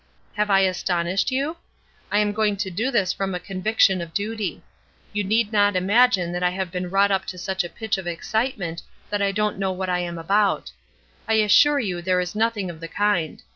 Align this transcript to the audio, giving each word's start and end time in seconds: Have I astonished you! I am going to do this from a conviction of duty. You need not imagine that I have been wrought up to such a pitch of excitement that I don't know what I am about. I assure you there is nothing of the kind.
Have 0.33 0.49
I 0.49 0.61
astonished 0.61 1.29
you! 1.29 1.57
I 2.11 2.17
am 2.17 2.33
going 2.33 2.57
to 2.57 2.71
do 2.71 2.89
this 2.89 3.13
from 3.13 3.35
a 3.35 3.39
conviction 3.39 4.01
of 4.01 4.15
duty. 4.15 4.63
You 5.13 5.23
need 5.23 5.53
not 5.53 5.75
imagine 5.75 6.31
that 6.31 6.41
I 6.41 6.49
have 6.49 6.71
been 6.71 6.89
wrought 6.89 7.11
up 7.11 7.25
to 7.27 7.37
such 7.37 7.63
a 7.63 7.69
pitch 7.69 7.99
of 7.99 8.07
excitement 8.07 8.81
that 9.11 9.21
I 9.21 9.31
don't 9.31 9.59
know 9.59 9.71
what 9.71 9.89
I 9.89 9.99
am 9.99 10.17
about. 10.17 10.71
I 11.27 11.33
assure 11.35 11.77
you 11.79 12.01
there 12.01 12.19
is 12.19 12.33
nothing 12.33 12.67
of 12.71 12.79
the 12.79 12.87
kind. 12.87 13.43